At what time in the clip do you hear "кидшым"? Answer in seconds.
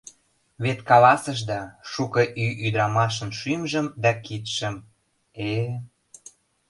4.25-4.75